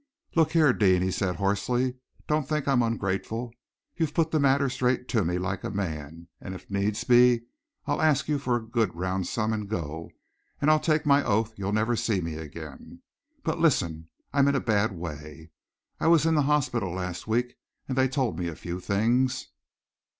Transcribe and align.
"Look 0.35 0.53
here, 0.53 0.73
Deane," 0.73 1.03
he 1.03 1.11
said 1.11 1.35
hoarsely, 1.35 1.93
"don't 2.27 2.49
think 2.49 2.67
I 2.67 2.71
am 2.71 2.81
ungrateful. 2.81 3.53
You've 3.95 4.15
put 4.15 4.31
the 4.31 4.39
matter 4.39 4.67
straight 4.67 5.07
to 5.09 5.23
me 5.23 5.37
like 5.37 5.63
a 5.63 5.69
man, 5.69 6.27
and, 6.41 6.55
if 6.55 6.71
needs 6.71 7.03
be, 7.03 7.41
I'll 7.85 8.01
ask 8.01 8.27
you 8.27 8.39
for 8.39 8.55
a 8.55 8.65
good 8.67 8.95
round 8.95 9.27
sum 9.27 9.53
and 9.53 9.69
go, 9.69 10.09
and 10.59 10.71
I'll 10.71 10.79
take 10.79 11.05
my 11.05 11.23
oath 11.23 11.53
you'll 11.55 11.71
never 11.71 11.95
see 11.95 12.19
me 12.19 12.33
again. 12.33 13.03
But 13.43 13.59
listen. 13.59 14.09
I 14.33 14.39
am 14.39 14.47
in 14.47 14.55
a 14.55 14.59
bad 14.59 14.91
way. 14.91 15.51
I 15.99 16.07
was 16.07 16.25
in 16.25 16.33
the 16.33 16.41
hospital 16.49 16.91
last 16.95 17.27
week, 17.27 17.57
and 17.87 17.95
they 17.95 18.07
told 18.07 18.39
me 18.39 18.47
a 18.47 18.55
few 18.55 18.79
things." 18.79 19.49